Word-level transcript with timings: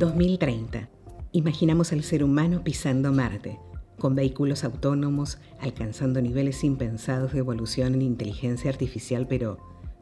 2030. 0.00 0.88
Imaginamos 1.32 1.92
al 1.92 2.02
ser 2.02 2.24
humano 2.24 2.64
pisando 2.64 3.12
Marte, 3.12 3.58
con 3.98 4.14
vehículos 4.14 4.64
autónomos, 4.64 5.38
alcanzando 5.60 6.22
niveles 6.22 6.64
impensados 6.64 7.32
de 7.32 7.40
evolución 7.40 7.94
en 7.94 8.02
inteligencia 8.02 8.70
artificial, 8.70 9.26
pero 9.28 9.58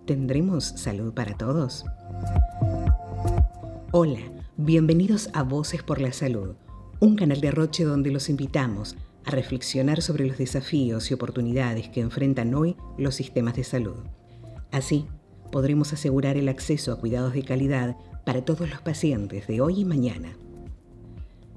¿tendremos 0.07 0.65
salud 0.65 1.13
para 1.13 1.37
todos? 1.37 1.85
Hola, 3.91 4.21
bienvenidos 4.57 5.31
a 5.33 5.43
Voces 5.43 5.83
por 5.83 6.01
la 6.01 6.13
Salud, 6.13 6.55
un 7.01 7.17
canal 7.17 7.41
de 7.41 7.51
Roche 7.51 7.85
donde 7.85 8.13
los 8.13 8.29
invitamos 8.29 8.97
a 9.25 9.31
reflexionar 9.31 10.03
sobre 10.03 10.27
los 10.27 10.39
desafíos 10.39 11.11
y 11.11 11.15
oportunidades 11.15 11.89
que 11.89 12.01
enfrentan 12.01 12.55
hoy 12.55 12.77
los 12.97 13.15
sistemas 13.15 13.57
de 13.57 13.65
salud. 13.65 13.97
Así, 14.71 15.07
podremos 15.51 15.93
asegurar 15.93 16.37
el 16.37 16.49
acceso 16.49 16.93
a 16.93 17.01
cuidados 17.01 17.33
de 17.33 17.43
calidad 17.43 17.97
para 18.25 18.45
todos 18.45 18.69
los 18.69 18.81
pacientes 18.81 19.47
de 19.47 19.61
hoy 19.61 19.81
y 19.81 19.85
mañana. 19.85 20.37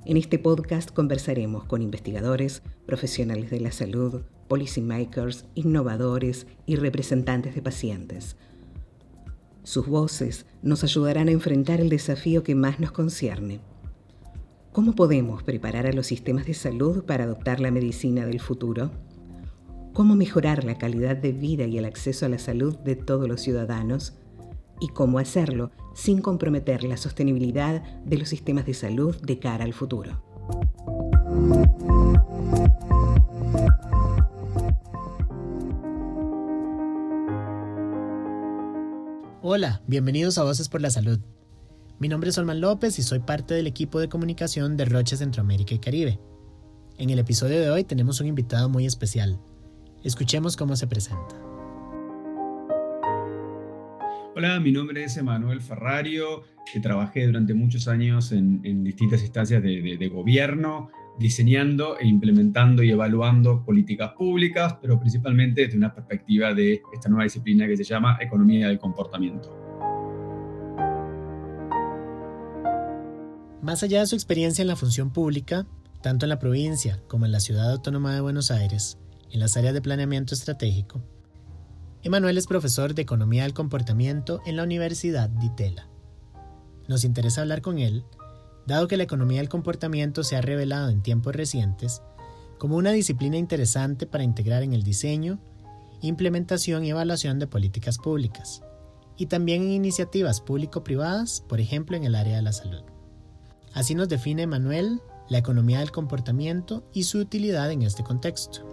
En 0.05 0.17
este 0.17 0.39
podcast 0.39 0.91
conversaremos 0.91 1.65
con 1.65 1.81
investigadores, 1.81 2.63
profesionales 2.85 3.51
de 3.51 3.59
la 3.59 3.71
salud, 3.71 4.21
policymakers, 4.47 5.45
innovadores 5.53 6.47
y 6.65 6.75
representantes 6.75 7.53
de 7.53 7.61
pacientes. 7.61 8.35
Sus 9.63 9.87
voces 9.87 10.45
nos 10.63 10.83
ayudarán 10.83 11.27
a 11.27 11.31
enfrentar 11.31 11.79
el 11.79 11.89
desafío 11.89 12.43
que 12.43 12.55
más 12.55 12.79
nos 12.79 12.91
concierne. 12.91 13.61
¿Cómo 14.71 14.93
podemos 14.93 15.43
preparar 15.43 15.85
a 15.85 15.91
los 15.91 16.07
sistemas 16.07 16.45
de 16.45 16.53
salud 16.53 17.03
para 17.03 17.25
adoptar 17.25 17.59
la 17.59 17.71
medicina 17.71 18.25
del 18.25 18.39
futuro? 18.39 18.91
¿Cómo 19.91 20.15
mejorar 20.15 20.63
la 20.63 20.77
calidad 20.77 21.17
de 21.17 21.33
vida 21.33 21.65
y 21.65 21.77
el 21.77 21.83
acceso 21.83 22.25
a 22.25 22.29
la 22.29 22.39
salud 22.39 22.77
de 22.77 22.95
todos 22.95 23.27
los 23.27 23.41
ciudadanos? 23.41 24.13
¿Y 24.79 24.87
cómo 24.87 25.19
hacerlo 25.19 25.71
sin 25.93 26.21
comprometer 26.21 26.83
la 26.83 26.95
sostenibilidad 26.95 27.81
de 28.05 28.17
los 28.17 28.29
sistemas 28.29 28.65
de 28.65 28.73
salud 28.73 29.15
de 29.21 29.39
cara 29.39 29.65
al 29.65 29.73
futuro. 29.73 30.23
Hola, 39.41 39.81
bienvenidos 39.87 40.37
a 40.37 40.43
Voces 40.43 40.69
por 40.69 40.81
la 40.81 40.91
Salud. 40.91 41.19
Mi 42.01 42.07
nombre 42.07 42.31
es 42.31 42.37
Olman 42.39 42.61
López 42.61 42.97
y 42.97 43.03
soy 43.03 43.19
parte 43.19 43.53
del 43.53 43.67
equipo 43.67 43.99
de 43.99 44.09
comunicación 44.09 44.75
de 44.75 44.85
Roche 44.85 45.17
Centroamérica 45.17 45.75
y 45.75 45.77
Caribe. 45.77 46.19
En 46.97 47.11
el 47.11 47.19
episodio 47.19 47.61
de 47.61 47.69
hoy 47.69 47.83
tenemos 47.83 48.19
un 48.19 48.25
invitado 48.25 48.69
muy 48.69 48.87
especial. 48.87 49.39
Escuchemos 50.03 50.57
cómo 50.57 50.75
se 50.75 50.87
presenta. 50.87 51.39
Hola, 54.35 54.59
mi 54.59 54.71
nombre 54.71 55.03
es 55.03 55.15
Emanuel 55.15 55.61
Ferrario, 55.61 56.41
que 56.73 56.79
trabajé 56.79 57.27
durante 57.27 57.53
muchos 57.53 57.87
años 57.87 58.31
en, 58.31 58.83
distintas 58.83 59.21
instancias 59.21 59.61
de, 59.61 60.09
gobierno, 60.11 60.89
diseñando 61.19 61.99
e 61.99 62.07
implementando 62.07 62.81
y 62.81 62.89
evaluando 62.89 63.63
políticas 63.63 64.13
públicas, 64.13 64.75
pero 64.81 64.99
principalmente 64.99 65.65
desde 65.65 65.77
una 65.77 65.93
perspectiva 65.93 66.51
de 66.55 66.81
esta 66.91 67.09
nueva 67.09 67.25
disciplina 67.25 67.67
que 67.67 67.77
se 67.77 67.83
llama 67.83 68.17
economía 68.19 68.69
del 68.69 68.79
comportamiento. 68.79 69.60
Más 73.61 73.83
allá 73.83 73.99
de 73.99 74.07
su 74.07 74.15
experiencia 74.15 74.63
en 74.63 74.67
la 74.67 74.75
función 74.75 75.11
pública, 75.11 75.67
tanto 76.01 76.25
en 76.25 76.29
la 76.29 76.39
provincia 76.39 76.99
como 77.07 77.27
en 77.27 77.31
la 77.31 77.39
ciudad 77.39 77.71
autónoma 77.71 78.11
de 78.15 78.21
Buenos 78.21 78.49
Aires, 78.49 78.97
en 79.29 79.39
las 79.39 79.55
áreas 79.55 79.75
de 79.75 79.83
planeamiento 79.83 80.33
estratégico, 80.33 81.03
Emanuel 82.01 82.39
es 82.39 82.47
profesor 82.47 82.95
de 82.95 83.03
Economía 83.03 83.43
del 83.43 83.53
Comportamiento 83.53 84.41
en 84.47 84.55
la 84.55 84.63
Universidad 84.63 85.29
de 85.29 85.45
Itela. 85.45 85.87
Nos 86.87 87.03
interesa 87.03 87.41
hablar 87.41 87.61
con 87.61 87.77
él, 87.77 88.03
dado 88.65 88.87
que 88.87 88.97
la 88.97 89.03
economía 89.03 89.37
del 89.37 89.49
comportamiento 89.49 90.23
se 90.23 90.35
ha 90.35 90.41
revelado 90.41 90.89
en 90.89 91.03
tiempos 91.03 91.35
recientes 91.35 92.01
como 92.57 92.77
una 92.77 92.91
disciplina 92.91 93.37
interesante 93.37 94.07
para 94.07 94.23
integrar 94.23 94.63
en 94.63 94.73
el 94.73 94.81
diseño, 94.81 95.39
implementación 96.01 96.83
y 96.83 96.89
evaluación 96.89 97.37
de 97.37 97.45
políticas 97.45 97.99
públicas, 97.99 98.63
y 99.17 99.27
también 99.27 99.61
en 99.61 99.71
iniciativas 99.71 100.41
público-privadas, 100.41 101.43
por 101.47 101.59
ejemplo 101.59 101.95
en 101.95 102.05
el 102.05 102.15
área 102.15 102.37
de 102.37 102.41
la 102.41 102.53
salud. 102.53 102.90
Así 103.73 103.95
nos 103.95 104.09
define 104.09 104.43
Emanuel 104.43 105.01
la 105.29 105.37
economía 105.37 105.79
del 105.79 105.91
comportamiento 105.91 106.83
y 106.93 107.03
su 107.03 107.19
utilidad 107.19 107.71
en 107.71 107.83
este 107.83 108.03
contexto. 108.03 108.67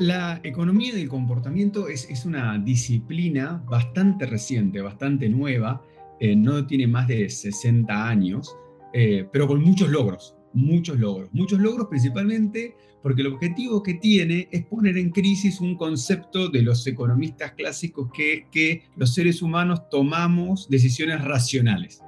La 0.00 0.40
economía 0.42 0.92
del 0.94 1.08
comportamiento 1.08 1.86
es, 1.86 2.24
una 2.26 2.58
disciplina 2.58 3.62
bastante 3.66 4.26
reciente, 4.26 4.80
bastante 4.80 5.28
nueva, 5.28 5.80
eh, 6.18 6.34
no 6.34 6.66
tiene 6.66 6.88
más 6.88 7.06
de 7.06 7.28
60 7.28 8.08
años, 8.08 8.56
eh, 8.92 9.28
pero 9.32 9.46
con 9.46 9.62
muchos 9.62 9.88
logros, 9.90 10.34
muchos 10.54 10.98
logros. 10.98 11.28
Muchos 11.32 11.60
logros 11.60 11.88
principalmente 11.88 12.74
porque 13.02 13.22
el 13.22 13.28
objetivo 13.28 13.82
que 13.82 13.94
tiene 13.94 14.48
es 14.52 14.64
poner 14.66 14.96
en 14.96 15.10
crisis 15.10 15.60
un 15.60 15.76
concepto 15.76 16.48
de 16.48 16.62
los 16.62 16.86
economistas 16.86 17.52
clásicos 17.52 18.10
que 18.12 18.32
es 18.34 18.44
que 18.50 18.84
los 18.96 19.14
seres 19.14 19.42
humanos 19.42 19.88
tomamos 19.90 20.68
decisiones 20.68 21.22
racionales. 21.22 22.02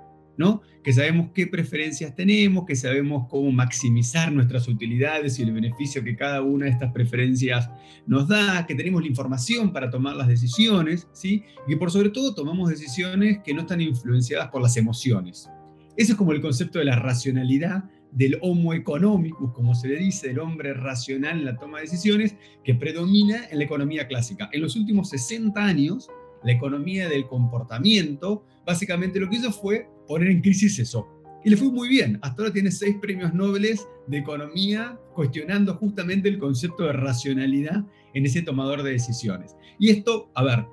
Que 0.82 0.93
sabemos 0.93 1.31
qué 1.34 1.47
preferencias 1.47 2.15
tenemos, 2.15 2.66
que 2.66 2.77
sabemos 2.77 3.27
cómo 3.31 3.50
maximizar 3.50 4.31
nuestras 4.31 4.69
utilidades 4.69 5.38
y 5.38 5.43
el 5.43 5.53
beneficio 5.53 6.05
que 6.05 6.15
cada 6.15 6.43
una 6.43 6.66
de 6.66 6.72
estas 6.72 6.93
preferencias 6.93 7.71
nos 8.06 8.28
da, 8.28 8.66
que 8.66 8.75
tenemos 8.75 9.00
la 9.00 9.09
información 9.09 9.72
para 9.72 9.88
tomar 9.88 10.15
las 10.15 10.28
decisiones, 10.28 11.09
¿sí? 11.15 11.43
Y 11.66 11.71
que 11.71 11.76
por 11.78 11.91
sobre 11.91 12.11
todo 12.11 12.34
tomamos 12.34 12.69
decisiones 12.69 13.38
que 13.43 13.55
no 13.55 13.62
están 13.62 13.81
influenciadas 13.81 14.49
por 14.49 14.61
las 14.61 14.76
emociones. 14.76 15.49
Ese 15.97 16.12
es 16.12 16.19
como 16.19 16.32
el 16.32 16.43
concepto 16.43 16.78
de 16.81 16.84
la 16.84 16.97
racionalidad 16.97 17.84
del 18.14 18.38
homo 18.42 18.72
economicus, 18.75 19.52
como 19.52 19.75
se 19.75 19.88
le 19.88 19.97
dice, 19.97 20.30
el 20.30 20.38
hombre 20.38 20.72
racional 20.72 21.38
en 21.38 21.44
la 21.44 21.56
toma 21.56 21.78
de 21.78 21.84
decisiones, 21.84 22.36
que 22.62 22.75
predomina 22.75 23.47
en 23.50 23.58
la 23.58 23.64
economía 23.64 24.06
clásica. 24.06 24.48
En 24.52 24.62
los 24.62 24.76
últimos 24.76 25.10
60 25.10 25.62
años, 25.62 26.08
la 26.44 26.52
economía 26.52 27.08
del 27.08 27.26
comportamiento, 27.26 28.44
básicamente 28.64 29.19
lo 29.19 29.28
que 29.28 29.36
hizo 29.36 29.50
fue 29.50 29.88
poner 30.06 30.30
en 30.30 30.41
crisis 30.41 30.78
eso. 30.78 31.08
Y 31.44 31.50
le 31.50 31.56
fue 31.56 31.70
muy 31.70 31.88
bien. 31.88 32.19
Hasta 32.22 32.42
ahora 32.42 32.52
tiene 32.52 32.70
seis 32.70 32.97
premios 33.00 33.34
Nobel 33.34 33.78
de 34.06 34.19
economía 34.19 34.98
cuestionando 35.14 35.75
justamente 35.75 36.28
el 36.28 36.38
concepto 36.38 36.84
de 36.84 36.92
racionalidad 36.92 37.84
en 38.14 38.26
ese 38.26 38.42
tomador 38.42 38.82
de 38.82 38.92
decisiones. 38.92 39.56
Y 39.78 39.91
esto, 39.91 40.31
a 40.34 40.42
ver, 40.42 40.66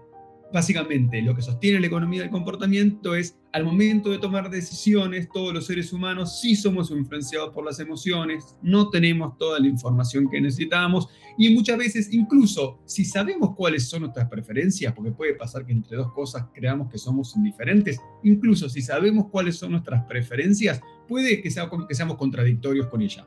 básicamente 0.53 1.21
lo 1.21 1.35
que 1.35 1.41
sostiene 1.41 1.79
la 1.79 1.87
economía 1.87 2.21
del 2.21 2.29
comportamiento 2.29 3.15
es 3.15 3.37
al 3.53 3.65
momento 3.65 4.09
de 4.09 4.17
tomar 4.17 4.49
decisiones, 4.49 5.27
todos 5.29 5.53
los 5.53 5.65
seres 5.65 5.91
humanos 5.91 6.39
sí 6.39 6.55
somos 6.55 6.89
influenciados 6.91 7.53
por 7.53 7.65
las 7.65 7.79
emociones, 7.79 8.55
no 8.61 8.89
tenemos 8.89 9.37
toda 9.37 9.59
la 9.59 9.67
información 9.67 10.29
que 10.29 10.39
necesitamos 10.39 11.09
y 11.37 11.53
muchas 11.53 11.77
veces 11.77 12.13
incluso 12.13 12.79
si 12.85 13.03
sabemos 13.03 13.55
cuáles 13.55 13.89
son 13.89 14.01
nuestras 14.01 14.29
preferencias, 14.29 14.93
porque 14.93 15.11
puede 15.11 15.35
pasar 15.35 15.65
que 15.65 15.73
entre 15.73 15.97
dos 15.97 16.13
cosas 16.13 16.45
creamos 16.53 16.89
que 16.89 16.97
somos 16.97 17.35
indiferentes, 17.35 17.99
incluso 18.23 18.69
si 18.69 18.81
sabemos 18.81 19.27
cuáles 19.29 19.57
son 19.57 19.71
nuestras 19.71 20.03
preferencias, 20.05 20.81
puede 21.07 21.41
que, 21.41 21.51
sea, 21.51 21.69
que 21.87 21.95
seamos 21.95 22.17
contradictorios 22.17 22.87
con 22.87 23.01
ellas. 23.01 23.25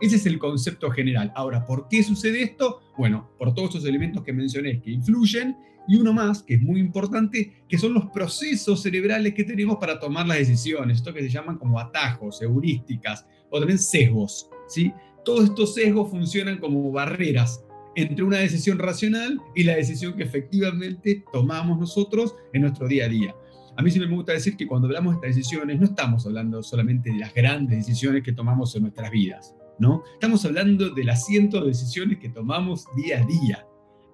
Ese 0.00 0.16
es 0.16 0.26
el 0.26 0.38
concepto 0.38 0.90
general. 0.90 1.32
Ahora, 1.34 1.64
¿por 1.64 1.88
qué 1.88 2.02
sucede 2.02 2.42
esto? 2.42 2.80
Bueno, 2.96 3.30
por 3.38 3.54
todos 3.54 3.70
esos 3.70 3.84
elementos 3.84 4.22
que 4.22 4.32
mencioné 4.32 4.80
que 4.80 4.92
influyen 4.92 5.56
y 5.88 5.96
uno 5.96 6.12
más, 6.12 6.42
que 6.42 6.54
es 6.54 6.62
muy 6.62 6.80
importante, 6.80 7.64
que 7.68 7.78
son 7.78 7.94
los 7.94 8.06
procesos 8.06 8.82
cerebrales 8.82 9.34
que 9.34 9.42
tenemos 9.42 9.78
para 9.78 9.98
tomar 9.98 10.26
las 10.26 10.38
decisiones, 10.38 10.98
esto 10.98 11.14
que 11.14 11.22
se 11.22 11.30
llaman 11.30 11.56
como 11.56 11.80
atajos, 11.80 12.42
heurísticas 12.42 13.26
o 13.50 13.58
también 13.58 13.78
sesgos. 13.78 14.50
¿sí? 14.68 14.92
Todos 15.24 15.44
estos 15.44 15.74
sesgos 15.74 16.10
funcionan 16.10 16.58
como 16.58 16.92
barreras 16.92 17.64
entre 17.96 18.22
una 18.22 18.36
decisión 18.36 18.78
racional 18.78 19.40
y 19.56 19.64
la 19.64 19.74
decisión 19.74 20.14
que 20.14 20.22
efectivamente 20.22 21.24
tomamos 21.32 21.78
nosotros 21.80 22.36
en 22.52 22.62
nuestro 22.62 22.86
día 22.86 23.06
a 23.06 23.08
día. 23.08 23.34
A 23.76 23.82
mí 23.82 23.90
sí 23.90 23.98
me 23.98 24.06
gusta 24.06 24.32
decir 24.32 24.56
que 24.56 24.66
cuando 24.66 24.88
hablamos 24.88 25.14
de 25.14 25.16
estas 25.16 25.36
decisiones 25.36 25.78
no 25.78 25.86
estamos 25.86 26.26
hablando 26.26 26.62
solamente 26.62 27.10
de 27.10 27.18
las 27.18 27.32
grandes 27.32 27.86
decisiones 27.86 28.22
que 28.22 28.32
tomamos 28.32 28.74
en 28.76 28.82
nuestras 28.82 29.10
vidas, 29.10 29.54
¿no? 29.78 30.02
Estamos 30.14 30.44
hablando 30.44 30.90
del 30.90 31.10
asiento 31.10 31.60
de 31.60 31.68
decisiones 31.68 32.18
que 32.18 32.28
tomamos 32.28 32.86
día 32.96 33.20
a 33.22 33.26
día 33.26 33.68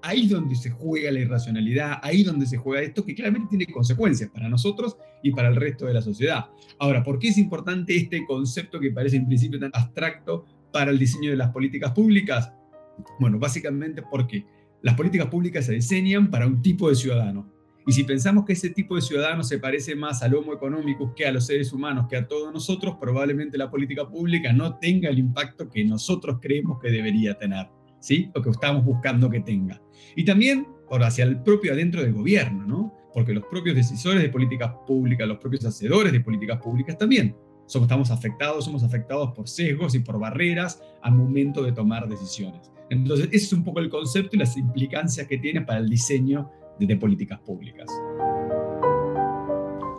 ahí 0.04 0.24
es 0.24 0.30
donde 0.30 0.54
se 0.54 0.70
juega 0.70 1.10
la 1.10 1.20
irracionalidad, 1.20 1.98
ahí 2.02 2.20
es 2.20 2.26
donde 2.26 2.46
se 2.46 2.58
juega 2.58 2.82
esto 2.82 3.04
que 3.04 3.14
claramente 3.14 3.56
tiene 3.56 3.66
consecuencias 3.72 4.30
para 4.30 4.48
nosotros 4.48 4.98
y 5.22 5.32
para 5.32 5.48
el 5.48 5.56
resto 5.56 5.86
de 5.86 5.94
la 5.94 6.02
sociedad. 6.02 6.46
Ahora, 6.78 7.02
¿por 7.02 7.18
qué 7.18 7.28
es 7.28 7.38
importante 7.38 7.96
este 7.96 8.24
concepto 8.26 8.78
que 8.78 8.90
parece 8.90 9.16
en 9.16 9.26
principio 9.26 9.58
tan 9.58 9.70
abstracto 9.72 10.44
para 10.72 10.90
el 10.90 10.98
diseño 10.98 11.30
de 11.30 11.36
las 11.36 11.50
políticas 11.50 11.92
públicas? 11.92 12.52
Bueno, 13.18 13.38
básicamente 13.38 14.02
porque 14.02 14.44
las 14.82 14.94
políticas 14.94 15.28
públicas 15.28 15.64
se 15.64 15.72
diseñan 15.72 16.30
para 16.30 16.46
un 16.46 16.60
tipo 16.60 16.90
de 16.90 16.96
ciudadano. 16.96 17.50
Y 17.86 17.92
si 17.92 18.04
pensamos 18.04 18.44
que 18.44 18.54
ese 18.54 18.70
tipo 18.70 18.94
de 18.96 19.02
ciudadanos 19.02 19.48
se 19.48 19.58
parece 19.58 19.94
más 19.94 20.22
al 20.22 20.34
homo 20.34 20.54
económico 20.54 21.14
que 21.14 21.26
a 21.26 21.32
los 21.32 21.46
seres 21.46 21.72
humanos, 21.72 22.06
que 22.08 22.16
a 22.16 22.26
todos 22.26 22.52
nosotros, 22.52 22.96
probablemente 22.98 23.58
la 23.58 23.70
política 23.70 24.08
pública 24.08 24.52
no 24.52 24.78
tenga 24.78 25.10
el 25.10 25.18
impacto 25.18 25.68
que 25.68 25.84
nosotros 25.84 26.38
creemos 26.40 26.78
que 26.80 26.90
debería 26.90 27.34
tener, 27.34 27.68
¿sí? 28.00 28.30
O 28.34 28.40
que 28.40 28.50
estamos 28.50 28.84
buscando 28.84 29.28
que 29.28 29.40
tenga. 29.40 29.82
Y 30.16 30.24
también 30.24 30.66
por 30.88 31.02
hacia 31.02 31.24
el 31.24 31.42
propio 31.42 31.72
adentro 31.72 32.00
del 32.02 32.14
gobierno, 32.14 32.66
¿no? 32.66 32.94
Porque 33.12 33.34
los 33.34 33.44
propios 33.46 33.76
decisores 33.76 34.22
de 34.22 34.28
políticas 34.30 34.72
públicas, 34.86 35.28
los 35.28 35.38
propios 35.38 35.64
hacedores 35.66 36.12
de 36.12 36.20
políticas 36.20 36.60
públicas 36.60 36.96
también 36.96 37.36
somos, 37.66 37.86
estamos 37.86 38.10
afectados, 38.10 38.64
somos 38.64 38.82
afectados 38.82 39.32
por 39.32 39.48
sesgos 39.48 39.94
y 39.94 40.00
por 40.00 40.18
barreras 40.18 40.82
al 41.02 41.14
momento 41.14 41.62
de 41.62 41.72
tomar 41.72 42.08
decisiones. 42.08 42.70
Entonces, 42.90 43.28
ese 43.32 43.46
es 43.46 43.52
un 43.52 43.64
poco 43.64 43.80
el 43.80 43.88
concepto 43.88 44.36
y 44.36 44.38
las 44.38 44.56
implicancias 44.56 45.26
que 45.26 45.38
tiene 45.38 45.62
para 45.62 45.80
el 45.80 45.88
diseño 45.88 46.50
de, 46.78 46.96
políticas 46.96 47.40
públicas. 47.40 47.88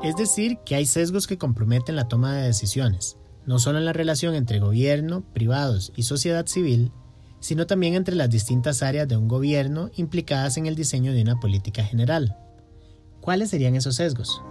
Es 0.04 0.16
decir, 0.16 0.60
que 0.66 0.76
hay 0.76 0.86
sesgos 0.86 1.28
que 1.28 1.38
comprometen 1.38 1.96
la 1.96 2.08
toma 2.08 2.36
de 2.36 2.48
decisiones, 2.48 3.18
no 3.46 3.60
solo 3.60 3.80
en 3.80 3.86
la 3.86 3.94
relación 3.94 4.36
entre 4.36 4.60
gobierno, 4.60 5.24
privados 5.34 5.92
y 5.96 6.04
sociedad 6.04 6.46
civil, 6.46 6.92
sino 7.40 7.68
también 7.68 7.96
entre 7.96 8.16
las 8.16 8.30
distintas 8.30 8.84
áreas 8.84 9.08
de 9.08 9.18
un 9.18 9.28
gobierno 9.28 9.90
implicadas 9.96 10.58
en 10.58 10.66
el 10.66 10.76
diseño 10.76 11.14
de 11.14 11.22
una 11.22 11.40
política 11.40 11.84
general. 11.84 12.38
¿Cuáles 13.22 13.50
serían 13.50 13.76
esos 13.76 13.96
sesgos? 13.96 14.42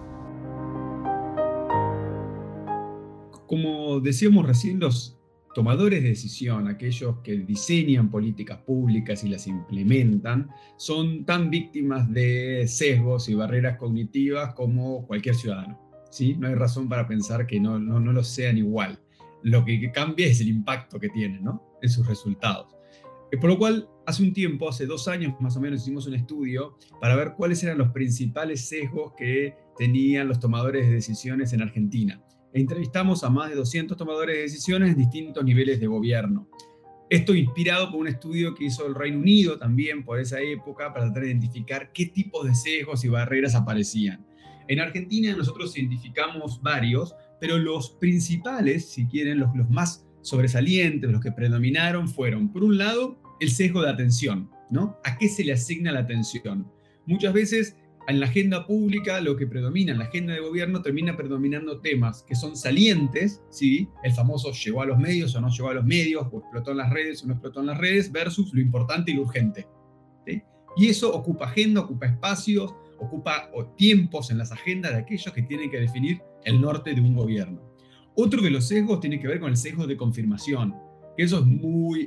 Como 3.46 4.00
decíamos 4.00 4.46
recién, 4.46 4.80
los 4.80 5.16
tomadores 5.54 6.02
de 6.02 6.10
decisión, 6.10 6.68
aquellos 6.68 7.18
que 7.20 7.38
diseñan 7.38 8.10
políticas 8.10 8.58
públicas 8.58 9.24
y 9.24 9.28
las 9.28 9.46
implementan, 9.46 10.50
son 10.76 11.24
tan 11.24 11.48
víctimas 11.48 12.12
de 12.12 12.66
sesgos 12.66 13.28
y 13.28 13.34
barreras 13.34 13.78
cognitivas 13.78 14.52
como 14.54 15.06
cualquier 15.06 15.36
ciudadano. 15.36 15.80
¿sí? 16.10 16.34
No 16.36 16.48
hay 16.48 16.54
razón 16.54 16.88
para 16.88 17.06
pensar 17.06 17.46
que 17.46 17.60
no, 17.60 17.78
no, 17.78 18.12
lo 18.12 18.24
sean 18.24 18.58
igual. 18.58 18.98
Lo 19.42 19.64
que 19.64 19.90
cambia 19.92 20.26
es 20.26 20.40
el 20.40 20.48
impacto 20.48 20.98
que 20.98 21.08
tienen 21.08 21.44
¿no? 21.44 21.62
en 21.80 21.88
sus 21.88 22.06
resultados. 22.06 22.74
Eh, 23.30 23.38
por 23.38 23.50
lo 23.50 23.58
cual, 23.58 23.88
hace 24.06 24.22
un 24.22 24.32
tiempo, 24.32 24.68
hace 24.68 24.86
dos 24.86 25.06
años 25.08 25.34
más 25.40 25.56
o 25.56 25.60
menos, 25.60 25.82
hicimos 25.82 26.06
un 26.06 26.14
estudio 26.14 26.76
para 27.00 27.14
ver 27.14 27.34
cuáles 27.36 27.62
eran 27.62 27.78
los 27.78 27.90
principales 27.92 28.68
sesgos 28.68 29.12
que 29.16 29.54
tenían 29.78 30.28
los 30.28 30.40
tomadores 30.40 30.86
de 30.86 30.94
decisiones 30.94 31.52
en 31.52 31.62
Argentina 31.62 32.23
entrevistamos 32.54 33.24
a 33.24 33.30
más 33.30 33.50
de 33.50 33.56
200 33.56 33.96
tomadores 33.96 34.36
de 34.36 34.42
decisiones 34.42 34.90
en 34.90 34.96
distintos 34.96 35.44
niveles 35.44 35.80
de 35.80 35.86
gobierno. 35.86 36.48
Esto 37.10 37.34
inspirado 37.34 37.90
por 37.90 38.00
un 38.00 38.08
estudio 38.08 38.54
que 38.54 38.64
hizo 38.64 38.86
el 38.86 38.94
Reino 38.94 39.18
Unido 39.18 39.58
también 39.58 40.04
por 40.04 40.18
esa 40.18 40.40
época 40.40 40.92
para 40.92 41.06
tratar 41.06 41.24
de 41.24 41.30
identificar 41.30 41.92
qué 41.92 42.06
tipos 42.06 42.46
de 42.46 42.54
sesgos 42.54 43.04
y 43.04 43.08
barreras 43.08 43.54
aparecían. 43.54 44.24
En 44.68 44.80
Argentina 44.80 45.36
nosotros 45.36 45.76
identificamos 45.76 46.62
varios, 46.62 47.14
pero 47.40 47.58
los 47.58 47.90
principales, 47.90 48.88
si 48.88 49.06
quieren, 49.06 49.38
los, 49.40 49.54
los 49.54 49.68
más 49.68 50.06
sobresalientes, 50.22 51.10
los 51.10 51.20
que 51.20 51.32
predominaron 51.32 52.08
fueron, 52.08 52.50
por 52.50 52.64
un 52.64 52.78
lado, 52.78 53.18
el 53.40 53.50
sesgo 53.50 53.82
de 53.82 53.90
atención, 53.90 54.48
¿no? 54.70 54.96
¿A 55.04 55.18
qué 55.18 55.28
se 55.28 55.44
le 55.44 55.52
asigna 55.52 55.92
la 55.92 56.00
atención? 56.00 56.66
Muchas 57.06 57.34
veces 57.34 57.76
en 58.06 58.20
la 58.20 58.26
agenda 58.26 58.66
pública 58.66 59.20
lo 59.20 59.36
que 59.36 59.46
predomina, 59.46 59.92
en 59.92 59.98
la 59.98 60.04
agenda 60.04 60.34
de 60.34 60.40
gobierno 60.40 60.82
termina 60.82 61.16
predominando 61.16 61.80
temas 61.80 62.22
que 62.22 62.34
son 62.34 62.56
salientes, 62.56 63.42
¿sí? 63.50 63.88
el 64.02 64.12
famoso 64.12 64.52
llegó 64.52 64.82
a 64.82 64.86
los 64.86 64.98
medios 64.98 65.34
o 65.34 65.40
no 65.40 65.48
llegó 65.48 65.70
a 65.70 65.74
los 65.74 65.84
medios, 65.84 66.26
o 66.30 66.38
explotó 66.38 66.72
en 66.72 66.76
las 66.78 66.90
redes 66.90 67.22
o 67.22 67.26
no 67.26 67.32
explotó 67.32 67.60
en 67.60 67.66
las 67.66 67.78
redes, 67.78 68.12
versus 68.12 68.52
lo 68.52 68.60
importante 68.60 69.10
y 69.10 69.14
lo 69.14 69.22
urgente. 69.22 69.66
Y 70.76 70.88
eso 70.88 71.14
ocupa 71.14 71.46
agenda, 71.46 71.82
ocupa 71.82 72.06
espacios, 72.06 72.74
ocupa 72.98 73.50
tiempos 73.76 74.30
en 74.30 74.38
las 74.38 74.50
agendas 74.50 74.92
de 74.92 74.98
aquellos 74.98 75.32
que 75.32 75.42
tienen 75.42 75.70
que 75.70 75.78
definir 75.78 76.20
el 76.44 76.60
norte 76.60 76.94
de 76.94 77.00
un 77.00 77.14
gobierno. 77.14 77.60
Otro 78.16 78.42
de 78.42 78.50
los 78.50 78.68
sesgos 78.68 79.00
tiene 79.00 79.20
que 79.20 79.28
ver 79.28 79.40
con 79.40 79.50
el 79.50 79.56
sesgo 79.56 79.86
de 79.86 79.96
confirmación, 79.96 80.74
que 81.16 81.22
eso 81.22 81.38
es 81.38 81.46
muy, 81.46 82.06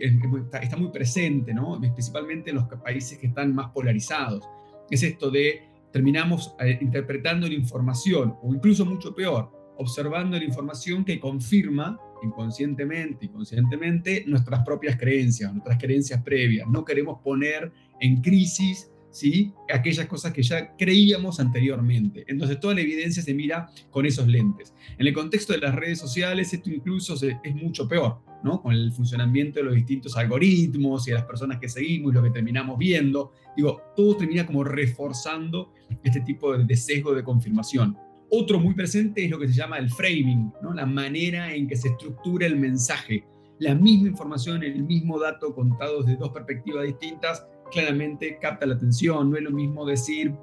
está 0.62 0.78
muy 0.78 0.90
presente, 0.90 1.54
¿no? 1.54 1.80
principalmente 1.80 2.50
en 2.50 2.58
los 2.58 2.66
países 2.66 3.18
que 3.18 3.28
están 3.28 3.56
más 3.56 3.72
polarizados. 3.72 4.44
Es 4.90 5.04
esto 5.04 5.32
de 5.32 5.62
terminamos 5.98 6.54
eh, 6.60 6.78
interpretando 6.80 7.48
la 7.48 7.56
información, 7.56 8.36
o 8.44 8.54
incluso 8.54 8.86
mucho 8.86 9.16
peor, 9.16 9.52
observando 9.78 10.38
la 10.38 10.44
información 10.44 11.04
que 11.04 11.20
confirma 11.20 12.00
inconscientemente 12.22 13.26
y 13.26 13.30
conscientemente 13.30 14.24
nuestras 14.28 14.64
propias 14.64 14.96
creencias, 14.96 15.52
nuestras 15.52 15.80
creencias 15.80 16.22
previas. 16.22 16.68
No 16.70 16.86
queremos 16.86 17.20
poner 17.24 17.72
en 18.00 18.22
crisis 18.22 18.92
¿sí? 19.12 19.54
aquellas 19.74 20.06
cosas 20.08 20.34
que 20.34 20.44
ya 20.44 20.76
creíamos 20.76 21.40
anteriormente. 21.40 22.26
Entonces 22.28 22.60
toda 22.60 22.76
la 22.76 22.82
evidencia 22.82 23.22
se 23.24 23.34
mira 23.34 23.70
con 23.90 24.06
esos 24.06 24.28
lentes. 24.28 24.74
En 24.98 25.08
el 25.08 25.14
contexto 25.14 25.54
de 25.54 25.60
las 25.60 25.76
redes 25.76 26.00
sociales 26.00 26.54
esto 26.54 26.70
incluso 26.70 27.16
es 27.16 27.56
mucho 27.56 27.88
peor, 27.88 28.20
¿no? 28.44 28.62
con 28.62 28.74
el 28.74 28.92
funcionamiento 28.92 29.60
de 29.60 29.66
los 29.66 29.76
distintos 29.76 30.16
algoritmos 30.18 31.08
y 31.08 31.12
de 31.12 31.18
las 31.18 31.26
personas 31.26 31.60
que 31.60 31.70
seguimos 31.70 32.12
y 32.12 32.16
lo 32.16 32.24
que 32.24 32.32
terminamos 32.32 32.78
viendo. 32.78 33.32
Digo, 33.56 33.82
todo 33.96 34.18
termina 34.18 34.46
como 34.46 34.64
reforzando 34.64 35.74
este 36.04 36.22
tipo 36.22 36.58
de 36.58 36.76
sesgo 36.76 37.14
de 37.14 37.24
confirmación. 37.24 37.98
Otro 38.30 38.60
muy 38.60 38.74
presente 38.74 39.24
es 39.24 39.32
lo 39.32 39.40
que 39.40 39.48
se 39.48 39.54
llama 39.54 39.78
el 39.78 39.90
framing, 39.90 40.52
¿no? 40.62 40.74
la 40.74 40.86
manera 40.86 41.54
en 41.54 41.68
que 41.68 41.78
se 41.78 41.90
estructura 41.90 42.46
el 42.46 42.58
mensaje. 42.58 43.24
La 43.60 43.74
misma 43.74 44.10
información, 44.10 44.64
el 44.64 44.84
mismo 44.84 45.18
dato 45.18 45.56
contados 45.56 46.06
de 46.06 46.16
dos 46.18 46.30
perspectivas 46.30 46.86
distintas 46.86 47.48
claramente 47.72 48.38
capta 48.40 48.66
la 48.66 48.76
atención. 48.76 49.30
No 49.30 49.38
es 49.38 49.44
lo 49.44 49.52
mismo 49.52 49.86
decir, 49.86 50.34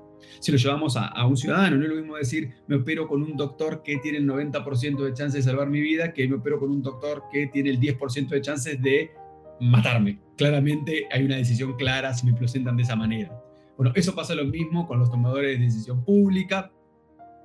si 0.40 0.52
lo 0.52 0.58
llevamos 0.58 0.96
a, 0.96 1.26
un 1.26 1.36
ciudadano, 1.36 1.76
no 1.76 1.84
es 1.84 1.90
lo 1.90 1.96
mismo 1.96 2.16
decir, 2.16 2.54
me 2.66 2.76
opero 2.76 3.06
con 3.08 3.22
un 3.22 3.36
doctor 3.36 3.82
que 3.82 3.98
tiene 3.98 4.18
el 4.18 4.26
90% 4.26 5.04
de 5.04 5.12
chances 5.12 5.44
de 5.44 5.50
salvar 5.50 5.68
mi 5.68 5.80
vida, 5.80 6.12
que 6.12 6.26
me 6.28 6.36
opero 6.36 6.58
con 6.58 6.70
un 6.70 6.82
doctor 6.82 7.24
que 7.32 7.46
tiene 7.48 7.70
el 7.70 7.80
10% 7.80 8.28
de 8.28 8.40
chances 8.40 8.80
de 8.80 9.10
matarme. 9.60 10.20
Claramente 10.36 11.06
hay 11.10 11.24
una 11.24 11.36
decisión 11.36 11.76
clara 11.76 12.14
si 12.14 12.26
me 12.26 12.34
presentan 12.34 12.76
de 12.76 12.82
esa 12.82 12.96
manera. 12.96 13.40
Bueno, 13.76 13.92
eso 13.94 14.14
pasa 14.14 14.34
lo 14.34 14.44
mismo 14.44 14.86
con 14.86 14.98
los 14.98 15.10
tomadores 15.10 15.58
de 15.58 15.64
decisión 15.64 16.04
pública. 16.04 16.70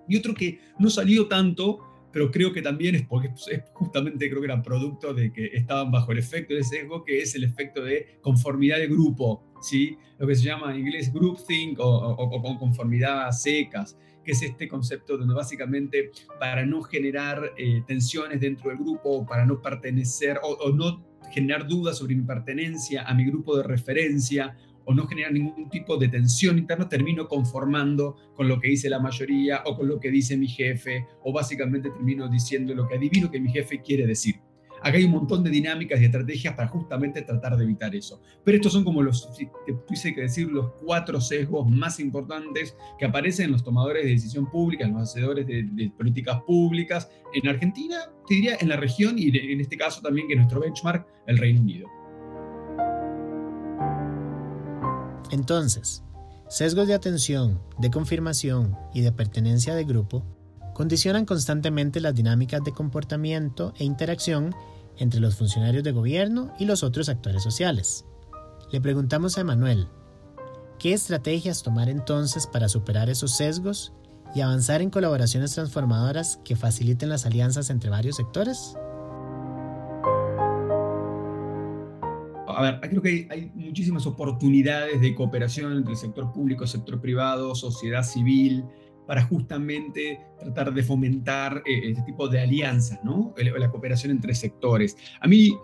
Y 0.08 0.18
otro 0.18 0.34
que 0.34 0.60
no 0.80 0.90
salió 0.90 1.28
tanto, 1.28 1.80
pero 2.12 2.32
creo 2.32 2.52
que 2.52 2.62
también 2.62 2.96
es 2.96 3.04
porque 3.04 3.28
es 3.28 3.64
justamente 3.74 4.30
creo 4.30 4.42
que 4.42 4.48
era 4.48 4.62
producto 4.62 5.14
de 5.14 5.32
que 5.32 5.48
estaban 5.54 5.92
bajo 5.92 6.12
el 6.12 6.20
efecto 6.20 6.54
de 6.54 6.64
sesgo, 6.64 7.04
que 7.04 7.22
es 7.22 7.36
el 7.36 7.44
efecto 7.44 7.84
de 7.84 8.20
conformidad 8.22 8.78
de 8.78 8.88
grupo. 8.88 9.44
¿Sí? 9.62 9.98
lo 10.18 10.28
que 10.28 10.36
se 10.36 10.44
llama 10.44 10.74
en 10.74 10.82
inglés 10.82 11.12
groupthink 11.14 11.80
o, 11.80 11.86
o, 11.86 12.42
con 12.42 12.58
conformidad 12.58 13.32
secas, 13.32 13.98
que 14.24 14.34
es 14.34 14.42
este 14.42 14.68
concepto 14.68 15.18
donde 15.18 15.34
básicamente 15.34 16.12
para 16.40 16.66
no 16.66 16.82
generar 16.82 17.54
eh, 17.58 17.82
tensiones 17.88 18.40
dentro 18.42 18.70
del 18.70 18.80
grupo, 18.80 19.26
para 19.26 19.46
no 19.46 19.62
pertenecer 19.62 20.40
o 20.44 20.70
no 20.72 21.04
generar 21.32 21.68
dudas 21.68 21.98
sobre 21.98 22.16
mi 22.16 22.24
pertenencia 22.24 23.04
a 23.04 23.14
mi 23.14 23.26
grupo 23.26 23.56
de 23.56 23.64
referencia 23.64 24.56
o 24.90 24.94
no 24.96 25.06
generar 25.06 25.32
ningún 25.32 25.70
tipo 25.70 25.98
de 25.98 26.08
tensión 26.08 26.58
interna, 26.58 26.90
termino 26.90 27.28
conformando 27.28 28.16
con 28.36 28.48
lo 28.48 28.60
que 28.60 28.70
dice 28.70 28.90
la 28.90 28.98
mayoría 28.98 29.62
o 29.68 29.78
con 29.78 29.88
lo 29.88 30.00
que 30.00 30.10
dice 30.10 30.36
mi 30.36 30.48
jefe, 30.48 31.06
o 31.24 31.32
básicamente 31.32 31.92
termino 31.92 32.28
diciendo 32.28 32.74
lo 32.74 32.88
que 32.88 32.96
adivino 32.96 33.30
que 33.30 33.40
mi 33.40 33.52
jefe 33.52 33.84
quiere 33.84 34.08
decir. 34.08 34.38
Acá 34.82 34.98
hay 34.98 35.04
un 35.04 35.12
montón 35.12 35.44
de 35.44 35.50
dinámicas 35.50 36.00
y 36.00 36.06
estrategias 36.06 36.56
para 36.56 36.68
justamente 36.68 37.22
tratar 37.22 37.58
de 37.58 37.64
evitar 37.64 37.94
eso. 37.96 38.22
Pero 38.44 38.56
estos 38.58 38.74
son 38.74 38.84
como 38.84 39.02
los, 39.02 39.30
te 39.36 40.14
que 40.14 40.22
decir, 40.22 40.48
los 40.48 40.72
cuatro 40.84 41.20
sesgos 41.20 41.70
más 41.70 42.00
importantes 42.00 42.76
que 42.98 43.06
aparecen 43.06 43.46
en 43.46 43.52
los 43.52 43.64
tomadores 43.64 44.04
de 44.04 44.12
decisión 44.12 44.50
pública, 44.50 44.86
en 44.86 44.94
los 44.94 45.10
hacedores 45.10 45.46
de, 45.46 45.92
políticas 45.98 46.42
públicas 46.44 47.10
en 47.34 47.48
Argentina, 47.48 47.98
te 48.28 48.36
diría 48.36 48.58
en 48.60 48.70
la 48.70 48.78
región 48.78 49.16
y 49.18 49.36
en 49.38 49.60
este 49.60 49.78
caso 49.78 50.02
también 50.02 50.28
que 50.28 50.36
nuestro 50.36 50.62
benchmark, 50.62 51.06
el 51.28 51.38
Reino 51.38 51.62
Unido. 51.62 51.88
Entonces, 55.32 56.04
sesgos 56.48 56.88
de 56.88 56.94
atención, 56.94 57.62
de 57.78 57.92
confirmación 57.92 58.76
y 58.94 59.02
de 59.02 59.12
pertenencia 59.12 59.76
de 59.76 59.84
grupo 59.84 60.24
condicionan 60.80 61.26
constantemente 61.26 62.00
las 62.00 62.16
dinámicas 62.16 62.64
de 62.64 62.72
comportamiento 62.72 63.74
e 63.78 63.84
interacción 63.84 64.56
entre 64.96 65.20
los 65.20 65.36
funcionarios 65.36 65.84
de 65.84 65.92
gobierno 65.92 66.54
y 66.58 66.64
los 66.64 66.84
otros 66.84 67.10
actores 67.10 67.44
sociales. 67.44 68.06
Le 68.72 68.80
preguntamos 68.80 69.38
a 69.38 69.42
Emanuel, 69.42 69.90
¿qué 70.80 70.94
estrategias 70.94 71.64
tomar 71.64 71.90
entonces 71.90 72.48
para 72.48 72.70
superar 72.70 73.10
esos 73.10 73.36
sesgos 73.36 73.92
y 74.34 74.40
avanzar 74.40 74.82
en 74.82 74.90
colaboraciones 74.90 75.54
transformadoras 75.54 76.40
que 76.46 76.56
faciliten 76.56 77.10
las 77.10 77.26
alianzas 77.26 77.70
entre 77.70 77.90
varios 77.90 78.16
sectores? 78.16 78.78
A 82.48 82.62
ver, 82.62 82.80
creo 82.90 83.02
que 83.02 83.28
hay, 83.30 83.52
muchísimas 83.54 84.06
oportunidades 84.06 85.02
de 85.02 85.14
cooperación 85.14 85.74
entre 85.74 85.92
el 85.92 85.98
sector 85.98 86.32
público, 86.32 86.66
sector 86.66 87.02
privado, 87.02 87.54
sociedad 87.54 88.04
civil, 88.04 88.64
para 89.10 89.24
justamente 89.24 90.20
tratar 90.40 90.72
de 90.72 90.84
fomentar 90.84 91.64
eh, 91.66 91.90
este 91.90 92.04
tipo 92.04 92.28
de 92.28 92.42
alianzas, 92.42 93.04
¿no? 93.04 93.34
La 93.36 93.72
cooperación 93.72 94.12
entre 94.12 94.36
sectores. 94.36 94.96
A 95.20 95.28
mí 95.28 95.58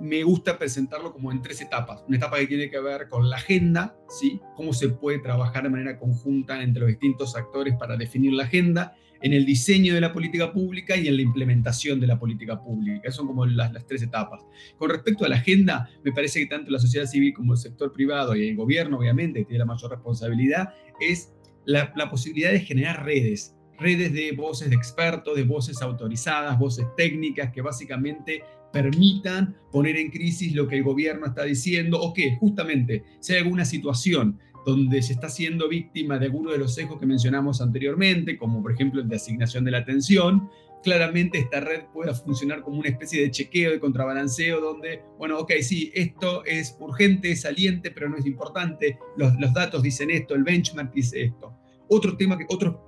me 0.00 0.22
gusta 0.22 0.58
presentarlo 0.58 1.12
como 1.12 1.30
en 1.30 1.42
tres 1.42 1.60
etapas. 1.60 2.02
Una 2.08 2.16
etapa 2.16 2.38
que 2.38 2.46
tiene 2.46 2.70
que 2.70 2.80
ver 2.80 3.10
con 3.10 3.28
la 3.28 3.36
agenda, 3.36 3.94
¿sí? 4.08 4.40
cómo 4.56 4.72
se 4.72 4.88
puede 4.88 5.18
trabajar 5.18 5.64
de 5.64 5.68
manera 5.68 5.98
conjunta 5.98 6.62
entre 6.62 6.80
los 6.80 6.88
distintos 6.88 7.36
actores 7.36 7.74
para 7.74 7.94
definir 7.94 8.32
la 8.32 8.44
agenda, 8.44 8.96
en 9.20 9.34
el 9.34 9.44
diseño 9.44 9.94
de 9.94 10.00
la 10.00 10.12
política 10.12 10.50
pública 10.50 10.96
y 10.96 11.08
en 11.08 11.16
la 11.16 11.22
implementación 11.22 12.00
de 12.00 12.06
la 12.06 12.18
política 12.18 12.58
pública. 12.58 13.00
Esas 13.02 13.16
son 13.16 13.26
como 13.26 13.44
las, 13.44 13.70
las 13.70 13.86
tres 13.86 14.02
etapas. 14.02 14.46
Con 14.78 14.88
respecto 14.88 15.26
a 15.26 15.28
la 15.28 15.36
agenda, 15.36 15.90
me 16.04 16.12
parece 16.12 16.40
que 16.40 16.46
tanto 16.46 16.70
la 16.70 16.78
sociedad 16.78 17.04
civil 17.04 17.34
como 17.34 17.52
el 17.52 17.58
sector 17.58 17.92
privado 17.92 18.34
y 18.34 18.48
el 18.48 18.56
gobierno, 18.56 18.96
obviamente, 18.96 19.40
que 19.40 19.44
tiene 19.44 19.58
la 19.58 19.66
mayor 19.66 19.90
responsabilidad, 19.90 20.72
es 21.00 21.32
la, 21.68 22.10
posibilidad 22.10 22.50
de 22.50 22.60
generar 22.60 23.04
redes, 23.04 23.54
redes 23.78 24.12
de 24.12 24.32
voces 24.32 24.70
de 24.70 24.76
expertos, 24.76 25.36
de 25.36 25.42
voces 25.42 25.82
autorizadas, 25.82 26.58
voces 26.58 26.86
técnicas 26.96 27.52
que 27.52 27.60
básicamente 27.60 28.42
permitan 28.72 29.54
poner 29.70 29.96
en 29.96 30.10
crisis 30.10 30.54
lo 30.54 30.66
que 30.66 30.76
el 30.76 30.82
gobierno 30.82 31.26
está 31.26 31.44
diciendo 31.44 32.00
o 32.00 32.12
que 32.14 32.36
justamente 32.36 33.04
si 33.20 33.34
hay 33.34 33.40
alguna 33.40 33.66
situación 33.66 34.38
donde 34.64 35.02
se 35.02 35.12
está 35.12 35.28
siendo 35.28 35.68
víctima 35.68 36.18
de 36.18 36.26
alguno 36.26 36.50
de 36.50 36.58
los 36.58 36.74
sesgos 36.74 36.98
que 36.98 37.06
mencionamos 37.06 37.60
anteriormente, 37.60 38.38
como 38.38 38.62
por 38.62 38.72
ejemplo 38.72 39.00
el 39.00 39.08
de 39.08 39.16
asignación 39.16 39.64
de 39.64 39.70
la 39.70 39.78
atención, 39.78 40.48
claramente 40.82 41.38
esta 41.38 41.60
red 41.60 41.84
pueda 41.92 42.14
funcionar 42.14 42.62
como 42.62 42.78
una 42.78 42.88
especie 42.88 43.22
de 43.22 43.30
chequeo, 43.30 43.70
de 43.70 43.80
contrabalanceo, 43.80 44.60
donde, 44.60 45.02
bueno, 45.18 45.38
ok, 45.38 45.52
sí, 45.60 45.90
esto 45.94 46.44
es 46.44 46.76
urgente, 46.80 47.30
es 47.32 47.42
saliente, 47.42 47.90
pero 47.90 48.08
no 48.08 48.16
es 48.16 48.26
importante, 48.26 48.98
los, 49.16 49.38
los 49.38 49.52
datos 49.52 49.82
dicen 49.82 50.10
esto, 50.10 50.34
el 50.34 50.44
benchmark 50.44 50.92
dice 50.92 51.24
esto. 51.24 51.57
Otro 51.88 52.16
tema, 52.16 52.36
que, 52.36 52.44
otro, 52.48 52.84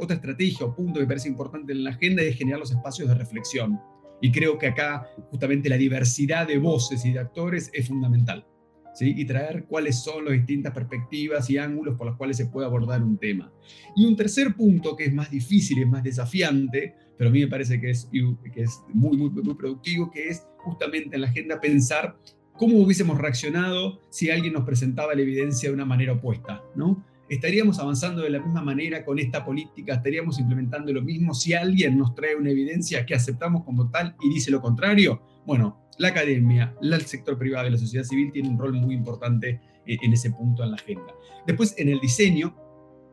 otra 0.00 0.16
estrategia 0.16 0.66
o 0.66 0.74
punto 0.74 0.94
que 0.94 1.00
me 1.00 1.06
parece 1.08 1.28
importante 1.28 1.72
en 1.72 1.84
la 1.84 1.90
agenda 1.90 2.22
es 2.22 2.36
generar 2.36 2.60
los 2.60 2.70
espacios 2.70 3.08
de 3.08 3.14
reflexión. 3.14 3.80
Y 4.20 4.30
creo 4.32 4.58
que 4.58 4.68
acá 4.68 5.06
justamente 5.30 5.68
la 5.68 5.76
diversidad 5.76 6.46
de 6.46 6.58
voces 6.58 7.04
y 7.04 7.12
de 7.12 7.18
actores 7.18 7.70
es 7.72 7.88
fundamental. 7.88 8.46
¿sí? 8.94 9.12
Y 9.16 9.24
traer 9.24 9.64
cuáles 9.66 10.02
son 10.02 10.24
las 10.24 10.34
distintas 10.34 10.72
perspectivas 10.72 11.50
y 11.50 11.58
ángulos 11.58 11.96
por 11.96 12.06
los 12.06 12.16
cuales 12.16 12.36
se 12.36 12.46
puede 12.46 12.66
abordar 12.66 13.02
un 13.02 13.18
tema. 13.18 13.52
Y 13.96 14.06
un 14.06 14.16
tercer 14.16 14.54
punto 14.54 14.96
que 14.96 15.04
es 15.04 15.12
más 15.12 15.30
difícil, 15.30 15.82
es 15.82 15.88
más 15.88 16.02
desafiante, 16.02 16.94
pero 17.18 17.30
a 17.30 17.32
mí 17.32 17.40
me 17.40 17.48
parece 17.48 17.80
que 17.80 17.90
es, 17.90 18.08
que 18.10 18.62
es 18.62 18.80
muy, 18.88 19.16
muy, 19.16 19.30
muy 19.30 19.54
productivo, 19.54 20.10
que 20.10 20.28
es 20.28 20.46
justamente 20.58 21.16
en 21.16 21.22
la 21.22 21.28
agenda 21.28 21.60
pensar 21.60 22.16
cómo 22.56 22.78
hubiésemos 22.78 23.18
reaccionado 23.18 24.00
si 24.10 24.30
alguien 24.30 24.52
nos 24.52 24.64
presentaba 24.64 25.14
la 25.14 25.22
evidencia 25.22 25.68
de 25.68 25.74
una 25.74 25.84
manera 25.84 26.12
opuesta, 26.12 26.62
¿no? 26.74 27.04
¿Estaríamos 27.28 27.78
avanzando 27.78 28.22
de 28.22 28.30
la 28.30 28.38
misma 28.38 28.62
manera 28.62 29.04
con 29.04 29.18
esta 29.18 29.44
política? 29.44 29.94
¿Estaríamos 29.94 30.38
implementando 30.38 30.92
lo 30.92 31.02
mismo 31.02 31.32
si 31.32 31.54
alguien 31.54 31.96
nos 31.96 32.14
trae 32.14 32.36
una 32.36 32.50
evidencia 32.50 33.06
que 33.06 33.14
aceptamos 33.14 33.64
como 33.64 33.90
tal 33.90 34.14
y 34.22 34.28
dice 34.28 34.50
lo 34.50 34.60
contrario? 34.60 35.22
Bueno, 35.46 35.88
la 35.98 36.08
academia, 36.08 36.74
el 36.82 37.00
sector 37.02 37.38
privado 37.38 37.66
y 37.68 37.70
la 37.70 37.78
sociedad 37.78 38.04
civil 38.04 38.30
tienen 38.32 38.52
un 38.52 38.58
rol 38.58 38.74
muy 38.74 38.94
importante 38.94 39.60
eh, 39.86 39.96
en 40.02 40.12
ese 40.12 40.30
punto 40.30 40.62
en 40.62 40.70
la 40.70 40.76
agenda. 40.76 41.14
Después, 41.46 41.74
en 41.78 41.88
el 41.88 42.00
diseño, 42.00 42.54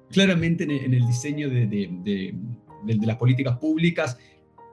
claramente 0.10 0.64
en 0.64 0.94
el 0.94 1.08
diseño 1.08 1.50
de, 1.50 2.36
las 2.86 3.18
políticas 3.18 3.58
públicas, 3.58 4.18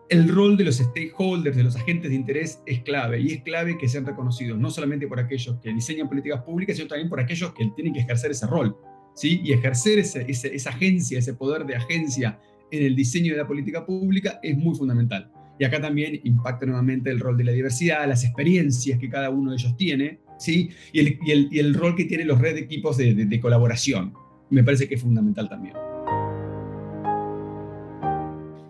el 0.08 0.28
rol 0.28 0.56
de 0.56 0.64
los 0.64 0.76
stakeholders, 0.76 1.56
de 1.56 1.62
los 1.62 1.76
agentes 1.76 2.10
de 2.10 2.16
interés, 2.16 2.62
es 2.66 2.80
clave 2.80 3.20
y 3.20 3.34
es 3.34 3.42
clave 3.42 3.76
que 3.76 3.88
sean 3.88 4.06
reconocidos 4.06 4.58
no 4.58 4.70
solamente 4.70 5.06
por 5.06 5.20
aquellos 5.20 5.60
que 5.60 5.72
diseñan 5.72 6.08
políticas 6.08 6.42
públicas, 6.42 6.76
sino 6.76 6.88
también 6.88 7.08
por 7.08 7.20
aquellos 7.20 7.52
que 7.52 7.70
tienen 7.76 7.92
que 7.92 8.00
ejercer 8.00 8.30
ese 8.30 8.46
rol. 8.46 8.76
Y 9.22 9.52
ejercer 9.52 9.98
esa 9.98 10.70
agencia, 10.70 11.18
ese 11.18 11.34
poder 11.34 11.66
de 11.66 11.76
agencia 11.76 12.38
en 12.70 12.84
el 12.84 12.94
diseño 12.94 13.32
de 13.32 13.38
la 13.38 13.46
política 13.46 13.84
pública 13.84 14.38
es 14.42 14.56
muy 14.56 14.74
fundamental. 14.76 15.30
Y 15.58 15.64
acá 15.64 15.80
también 15.80 16.20
impacta 16.22 16.66
nuevamente 16.66 17.10
el 17.10 17.18
rol 17.18 17.36
de 17.36 17.44
la 17.44 17.52
diversidad, 17.52 18.06
las 18.06 18.24
experiencias 18.24 18.98
que 18.98 19.08
cada 19.08 19.30
uno 19.30 19.50
de 19.50 19.56
ellos 19.56 19.76
tiene, 19.76 20.20
¿sí? 20.38 20.70
Y 20.92 21.00
el, 21.00 21.18
y 21.50 21.58
el, 21.58 21.74
rol 21.74 21.96
que 21.96 22.04
tienen 22.04 22.28
los 22.28 22.40
red 22.40 22.56
equipos 22.56 22.96
de 22.96 23.40
colaboración. 23.40 24.12
Me 24.50 24.62
parece 24.62 24.88
que 24.88 24.94
es 24.94 25.00
fundamental 25.00 25.48
también. 25.48 25.74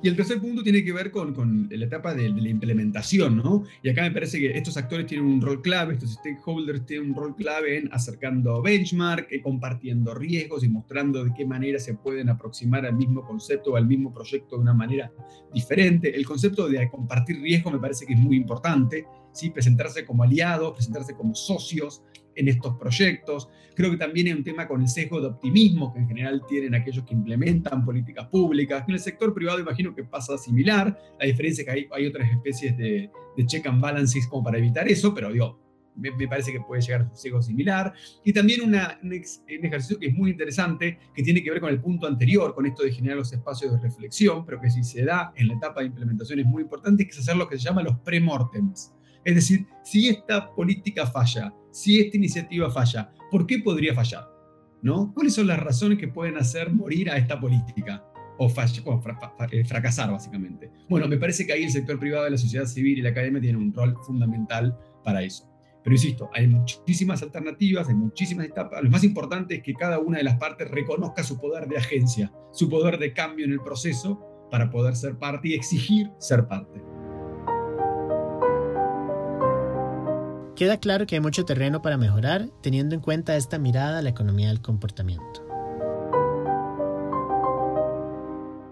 El 0.08 0.16
tercer 0.16 0.40
punto 0.40 0.62
tiene 0.62 0.82
que 0.82 0.90
ver 0.90 1.10
con, 1.10 1.34
con 1.34 1.68
la 1.70 1.84
etapa 1.84 2.14
de, 2.14 2.30
la 2.30 2.48
implementación, 2.48 3.36
¿no? 3.36 3.64
Y 3.82 3.90
acá 3.90 4.02
me 4.02 4.10
parece 4.10 4.38
que 4.38 4.56
estos 4.56 4.78
actores 4.78 5.06
tienen 5.06 5.26
un 5.26 5.42
rol 5.42 5.60
clave, 5.60 5.92
estos 5.94 6.14
stakeholders 6.14 6.86
tienen 6.86 7.10
un 7.10 7.14
rol 7.14 7.36
clave 7.36 7.76
en 7.76 7.92
acercando 7.92 8.62
benchmark, 8.62 9.30
eh, 9.30 9.42
compartiendo 9.42 10.14
riesgos 10.14 10.64
y 10.64 10.68
mostrando 10.70 11.24
de 11.24 11.34
qué 11.36 11.44
manera 11.44 11.78
se 11.78 11.92
pueden 11.92 12.30
aproximar 12.30 12.86
al 12.86 12.94
mismo 12.94 13.22
concepto 13.22 13.72
o 13.72 13.76
al 13.76 13.86
mismo 13.86 14.10
proyecto 14.10 14.56
de 14.56 14.62
una 14.62 14.72
manera 14.72 15.12
diferente. 15.52 16.16
El 16.16 16.24
concepto 16.24 16.68
de 16.68 16.88
compartir 16.88 17.42
riesgo 17.42 17.70
me 17.70 17.78
parece 17.78 18.06
que 18.06 18.14
es 18.14 18.18
muy 18.18 18.36
importante, 18.36 19.04
¿sí? 19.32 19.50
Presentarse 19.50 20.06
como 20.06 20.22
aliados, 20.22 20.72
presentarse 20.72 21.12
como 21.12 21.34
socios, 21.34 22.02
en 22.38 22.48
estos 22.48 22.74
proyectos. 22.78 23.48
Creo 23.74 23.90
que 23.90 23.96
también 23.96 24.28
hay 24.28 24.32
un 24.32 24.44
tema 24.44 24.66
con 24.66 24.80
el 24.80 24.88
sesgo 24.88 25.20
de 25.20 25.26
optimismo 25.26 25.92
que 25.92 25.98
en 26.00 26.08
general 26.08 26.42
tienen 26.48 26.74
aquellos 26.74 27.04
que 27.04 27.14
implementan 27.14 27.84
políticas 27.84 28.26
públicas. 28.28 28.84
En 28.86 28.94
el 28.94 29.00
sector 29.00 29.34
privado 29.34 29.58
imagino 29.58 29.94
que 29.94 30.04
pasa 30.04 30.38
similar. 30.38 30.98
La 31.18 31.26
diferencia 31.26 31.62
es 31.62 31.66
que 31.66 31.72
hay, 31.72 31.86
hay 31.92 32.06
otras 32.06 32.30
especies 32.30 32.76
de, 32.76 33.10
de, 33.36 33.46
check 33.46 33.66
and 33.66 33.80
balances 33.80 34.26
como 34.26 34.44
para 34.44 34.58
evitar 34.58 34.88
eso, 34.88 35.12
pero 35.12 35.32
digo, 35.32 35.60
me, 35.96 36.12
me 36.12 36.28
parece 36.28 36.52
que 36.52 36.60
puede 36.60 36.80
llegar 36.80 37.02
a 37.02 37.04
un 37.04 37.16
sesgo 37.16 37.42
similar. 37.42 37.92
Y 38.24 38.32
también 38.32 38.62
una, 38.62 38.98
un, 39.02 39.12
ejercicio 39.12 39.98
que 39.98 40.06
es 40.06 40.14
muy 40.14 40.30
interesante, 40.30 40.98
que 41.14 41.22
tiene 41.22 41.42
que 41.42 41.50
ver 41.50 41.60
con 41.60 41.70
el 41.70 41.80
punto 41.80 42.06
anterior, 42.06 42.54
con 42.54 42.66
esto 42.66 42.84
de 42.84 42.92
generar 42.92 43.18
los 43.18 43.32
espacios 43.32 43.72
de 43.72 43.78
reflexión, 43.78 44.44
pero 44.46 44.60
que 44.60 44.70
si 44.70 44.84
se 44.84 45.04
da 45.04 45.32
en 45.36 45.48
la 45.48 45.54
etapa 45.54 45.80
de 45.80 45.86
implementación 45.86 46.38
es 46.38 46.46
muy 46.46 46.62
importante, 46.62 47.04
que 47.04 47.10
es 47.10 47.18
hacer 47.18 47.36
lo 47.36 47.48
que 47.48 47.58
se 47.58 47.64
llama 47.64 47.82
los 47.82 47.98
premortems. 48.00 48.94
Es 49.24 49.34
decir, 49.34 49.66
si 49.84 50.08
esta 50.08 50.54
política 50.54 51.06
falla, 51.06 51.52
si 51.70 52.00
esta 52.00 52.16
iniciativa 52.16 52.70
falla, 52.70 53.12
¿por 53.30 53.46
qué 53.46 53.58
podría 53.58 53.94
fallar? 53.94 54.26
¿No? 54.82 55.12
¿Cuáles 55.14 55.34
son 55.34 55.46
las 55.46 55.58
razones 55.58 55.98
que 55.98 56.08
pueden 56.08 56.36
hacer 56.36 56.72
morir 56.72 57.10
a 57.10 57.16
esta 57.16 57.38
política? 57.38 58.04
O, 58.38 58.46
eh, 58.46 59.64
fracasar, 59.64 60.12
básicamente. 60.12 60.70
Bueno, 60.88 61.08
me 61.08 61.16
parece 61.16 61.44
que 61.44 61.52
ahí 61.52 61.64
el 61.64 61.70
sector 61.70 61.98
privado 61.98 62.28
la 62.30 62.38
sociedad 62.38 62.66
civil 62.66 62.98
y 62.98 63.02
la 63.02 63.10
academia 63.10 63.40
tienen 63.40 63.60
un 63.60 63.74
rol 63.74 63.96
fundamental 64.06 64.78
para 65.02 65.22
eso. 65.22 65.48
Pero 65.82 65.94
insisto, 65.94 66.30
hay 66.34 66.46
muchísimas 66.46 67.22
alternativas, 67.22 67.88
hay 67.88 67.94
muchísimas 67.94 68.46
etapas. 68.46 68.82
Lo 68.82 68.90
más 68.90 69.04
importante 69.04 69.56
es 69.56 69.62
que 69.62 69.74
cada 69.74 69.98
una 69.98 70.18
de 70.18 70.24
las 70.24 70.36
partes 70.36 70.70
reconozca 70.70 71.24
su 71.24 71.40
poder 71.40 71.66
de 71.66 71.78
agencia, 71.78 72.32
su 72.52 72.68
poder 72.68 72.98
de 72.98 73.12
cambio 73.12 73.46
en 73.46 73.52
el 73.52 73.60
proceso 73.60 74.20
para 74.50 74.70
poder 74.70 74.96
ser 74.96 75.18
parte 75.18 75.48
y 75.48 75.54
exigir 75.54 76.10
ser 76.18 76.46
parte. 76.46 76.82
Queda 80.58 80.80
claro 80.80 81.06
que 81.06 81.14
hay 81.14 81.20
mucho 81.20 81.44
terreno 81.44 81.82
para 81.82 81.96
mejorar 81.96 82.48
teniendo 82.62 82.96
en 82.96 83.00
cuenta 83.00 83.36
esta 83.36 83.60
mirada 83.60 84.00
a 84.00 84.02
la 84.02 84.08
economía 84.08 84.48
del 84.48 84.60
comportamiento. 84.60 85.46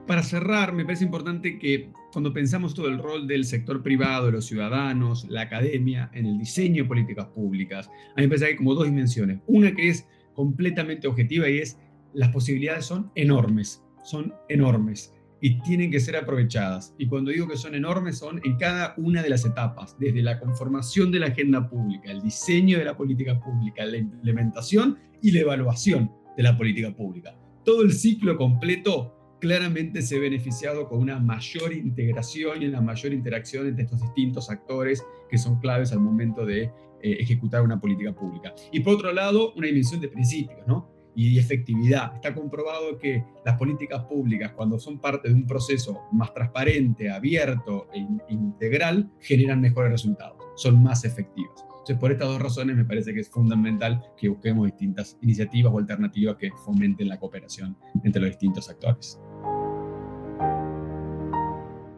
Para 0.09 0.25
cerrar, 0.25 0.73
me 0.73 0.85
parece 0.85 1.05
importante 1.05 1.61
que 1.61 1.93
cuando 2.13 2.33
pensamos 2.33 2.75
todo 2.75 2.89
el 2.89 2.99
rol 2.99 3.29
del 3.29 3.45
sector 3.45 3.85
privado, 3.85 4.27
de 4.27 4.33
los 4.33 4.47
ciudadanos, 4.47 5.29
la 5.29 5.43
academia, 5.43 6.11
en 6.13 6.27
el 6.27 6.39
diseño 6.39 6.83
de 6.83 6.89
políticas 6.89 7.27
públicas, 7.27 7.87
a 7.87 8.21
mí 8.21 8.23
me 8.23 8.29
parece 8.31 8.47
que 8.47 8.51
hay 8.51 8.57
como 8.57 8.75
dos 8.75 8.87
dimensiones. 8.87 9.39
Una 9.47 9.73
que 9.73 9.89
es 9.89 10.09
completamente 10.35 11.07
objetiva 11.07 11.49
y 11.49 11.59
es 11.59 11.79
las 12.15 12.31
posibilidades 12.31 12.85
son 12.85 13.13
enormes, 13.15 13.85
son 14.03 14.35
enormes 14.49 15.16
y 15.47 15.61
tienen 15.61 15.93
que 15.93 16.01
ser 16.01 16.17
aprovechadas. 16.17 16.93
Y 16.99 17.07
cuando 17.07 17.31
digo 17.31 17.47
que 17.47 17.57
son 17.57 17.77
enormes, 17.77 18.19
son 18.19 18.41
en 18.43 18.57
cada 18.57 18.95
una 18.97 19.23
de 19.23 19.31
las 19.31 19.45
etapas, 19.45 19.97
desde 19.97 20.21
la 20.21 20.41
conformación 20.41 21.13
de 21.13 21.21
la 21.21 21.27
agenda 21.27 21.71
pública, 21.71 22.11
el 22.11 22.21
diseño 22.21 22.79
de 22.79 22.85
la 22.85 22.97
política 22.97 23.39
pública, 23.39 23.87
la 23.87 23.99
implementación 23.99 24.99
y 25.23 25.31
la 25.31 25.43
evaluación 25.43 26.11
de 26.37 26.43
la 26.43 26.57
política 26.57 26.93
pública. 26.93 27.39
Todo 27.65 27.83
el 27.83 27.93
ciclo 27.93 28.37
completo 28.37 29.37
claramente 29.41 30.03
se 30.03 30.17
ha 30.17 30.19
beneficiado 30.19 30.89
con 30.89 30.99
una 30.99 31.21
mayor 31.21 31.73
integración 31.73 32.65
y 32.65 32.67
una 32.67 32.81
mayor 32.81 33.13
interacción 33.13 33.69
entre 33.69 33.85
estos 33.85 34.03
distintos 34.03 34.51
actores 34.51 35.07
que 35.31 35.39
son 35.39 35.61
claves 35.61 35.93
al 35.93 36.01
momento 36.01 36.45
de 36.45 36.63
eh, 36.65 36.73
ejecutar 37.21 37.63
una 37.63 37.81
política 37.81 38.13
pública. 38.13 38.53
Y 38.73 38.81
por 38.81 38.95
otro 38.95 39.13
lado, 39.13 39.53
una 39.53 39.69
dimensión 39.69 40.01
de 40.01 40.09
principios, 40.09 40.67
¿no? 40.67 40.96
Y 41.17 41.39
efectividad. 41.39 42.15
Está 42.15 42.35
comprobado 42.35 42.99
que 42.99 43.25
las 43.45 43.57
políticas 43.57 44.05
públicas, 44.05 44.53
cuando 44.53 44.79
son 44.79 45.01
parte 45.01 45.29
de 45.29 45.35
un 45.35 45.47
proceso 45.47 46.03
más 46.13 46.33
transparente, 46.35 47.11
abierto 47.11 47.89
e 47.93 48.07
integral, 48.29 49.11
generan 49.21 49.61
mejores 49.61 49.91
resultados, 49.91 50.37
son 50.55 50.83
más 50.83 51.05
efectivas. 51.05 51.65
Entonces, 51.71 51.97
por 51.99 52.13
estas 52.13 52.29
dos 52.29 52.43
razones 52.43 52.77
me 52.77 52.85
parece 52.85 53.15
que 53.15 53.21
es 53.21 53.31
fundamental 53.31 54.03
que 54.17 54.29
busquemos 54.29 54.67
distintas 54.67 55.17
iniciativas 55.23 55.73
o 55.73 55.79
alternativas 55.79 56.37
que 56.37 56.51
fomenten 56.65 57.09
la 57.09 57.19
cooperación 57.19 57.77
entre 58.05 58.21
los 58.21 58.31
distintos 58.31 58.69
actores. 58.69 59.21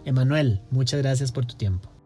Emanuel, 0.05 0.63
muchas 0.71 1.01
gracias 1.01 1.33
por 1.33 1.45
tu 1.45 1.57
tiempo. 1.57 1.98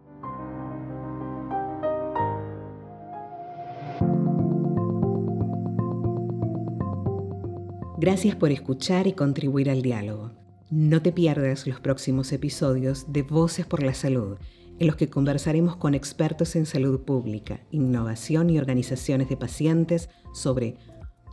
Gracias 8.03 8.35
por 8.35 8.51
escuchar 8.51 9.07
y 9.07 9.13
contribuir 9.13 9.71
al 9.71 9.81
diálogo. 9.81 10.33
No 10.71 11.03
te 11.03 11.13
pierdas 11.13 11.69
los 11.69 11.79
próximos 11.79 12.33
episodios 12.33 13.13
de 13.13 13.23
Voces 13.23 13.65
por 13.65 13.81
la 13.81 13.95
Salud, 13.95 14.39
en 14.81 14.89
los 14.89 14.97
que 14.97 15.09
conversaremos 15.09 15.77
con 15.77 15.95
expertos 15.95 16.57
en 16.57 16.67
salud 16.67 17.03
pública, 17.03 17.61
innovación 17.71 18.51
y 18.51 18.59
organizaciones 18.59 19.29
de 19.29 19.37
pacientes 19.37 20.11
sobre 20.35 20.79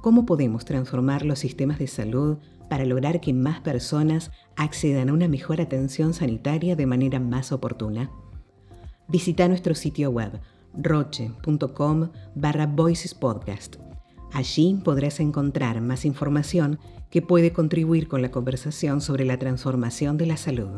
cómo 0.04 0.28
podemos 0.28 0.64
transformar 0.64 1.26
los 1.26 1.40
sistemas 1.40 1.80
de 1.80 1.88
salud 1.88 2.38
para 2.70 2.86
lograr 2.86 3.20
que 3.20 3.34
más 3.34 3.62
personas 3.62 4.30
accedan 4.56 5.10
a 5.10 5.14
una 5.14 5.28
mejor 5.28 5.62
atención 5.62 6.14
sanitaria 6.14 6.76
de 6.76 6.86
manera 6.86 7.20
más 7.20 7.52
oportuna. 7.52 8.12
Visita 9.08 9.48
nuestro 9.48 9.74
sitio 9.74 10.12
web 10.12 10.40
roche.com 10.76 12.12
barra 12.36 12.68
Voices 12.68 13.16
Podcast. 13.16 13.78
Allí 14.34 14.80
podrás 14.84 15.20
encontrar 15.20 15.82
más 15.82 16.06
información 16.06 16.80
que 17.10 17.22
puede 17.22 17.52
contribuir 17.52 18.08
con 18.08 18.22
la 18.22 18.32
conversación 18.32 19.02
sobre 19.02 19.26
la 19.26 19.40
transformación 19.40 20.18
de 20.18 20.26
la 20.28 20.38
salud. 20.38 20.70